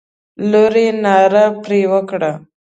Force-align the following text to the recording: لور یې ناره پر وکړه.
لور 0.49 0.73
یې 0.83 0.89
ناره 1.03 1.45
پر 1.63 1.71
وکړه. 1.91 2.31